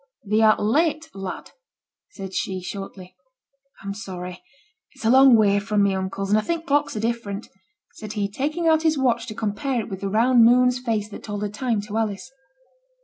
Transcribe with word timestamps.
'Thee 0.23 0.41
art 0.41 0.59
late, 0.59 1.11
lad,' 1.13 1.51
said 2.09 2.33
she, 2.33 2.59
shortly. 2.59 3.15
'I'm 3.83 3.93
sorry; 3.93 4.41
it's 4.93 5.05
a 5.05 5.11
long 5.11 5.35
way 5.35 5.59
from 5.59 5.83
my 5.83 5.93
uncle's, 5.93 6.29
and 6.31 6.39
I 6.39 6.41
think 6.41 6.65
clocks 6.65 6.95
are 6.95 6.99
different,' 6.99 7.49
said 7.93 8.13
he, 8.13 8.27
taking 8.27 8.67
out 8.67 8.81
his 8.81 8.97
watch 8.97 9.27
to 9.27 9.35
compare 9.35 9.79
it 9.79 9.89
with 9.89 10.01
the 10.01 10.09
round 10.09 10.43
moon's 10.43 10.79
face 10.79 11.07
that 11.09 11.21
told 11.21 11.41
the 11.43 11.49
time 11.49 11.81
to 11.81 11.97
Alice. 11.99 12.31